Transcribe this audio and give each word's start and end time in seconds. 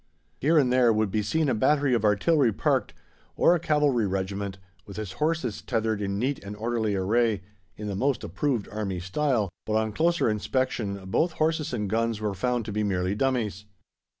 Here 0.39 0.57
and 0.57 0.73
there 0.73 0.91
would 0.91 1.11
be 1.11 1.21
seen 1.21 1.47
a 1.47 1.53
battery 1.53 1.93
of 1.93 2.03
artillery 2.03 2.51
parked, 2.51 2.95
or 3.35 3.53
a 3.53 3.59
cavalry 3.59 4.07
regiment, 4.07 4.57
with 4.87 4.97
its 4.97 5.11
horses 5.11 5.61
tethered 5.61 6.01
in 6.01 6.17
neat 6.17 6.43
and 6.43 6.55
orderly 6.55 6.95
array, 6.95 7.43
in 7.77 7.85
the 7.85 7.95
most 7.95 8.23
approved 8.23 8.67
army 8.69 8.99
style, 8.99 9.51
but 9.63 9.73
on 9.75 9.93
closer 9.93 10.27
inspection 10.27 11.05
both 11.05 11.33
horses 11.33 11.71
and 11.71 11.87
guns 11.87 12.19
were 12.19 12.33
found 12.33 12.65
to 12.65 12.71
be 12.71 12.81
merely 12.81 13.13
dummies! 13.13 13.65